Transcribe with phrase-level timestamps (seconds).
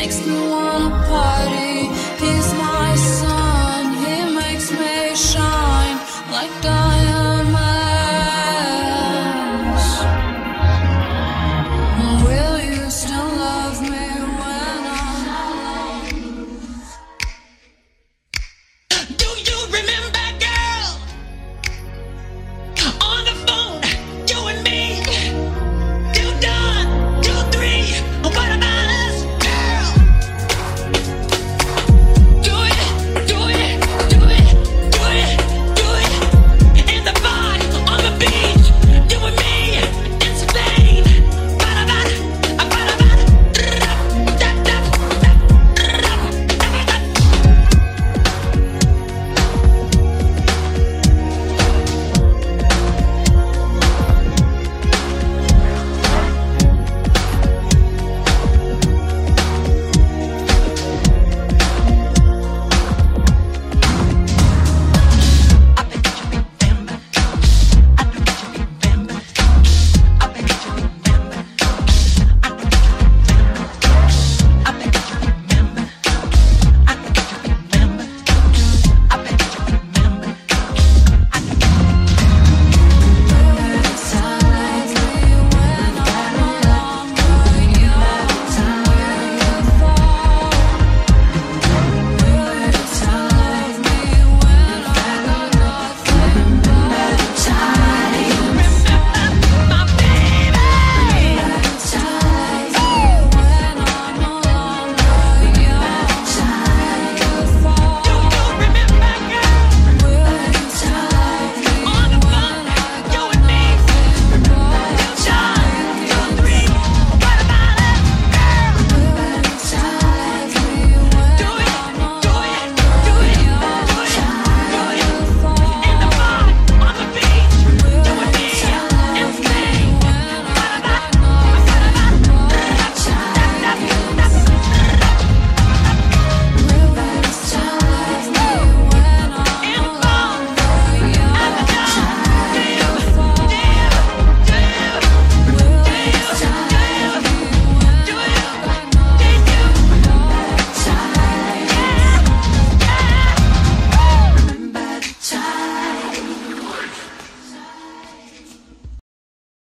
[0.00, 1.59] makes me wanna party.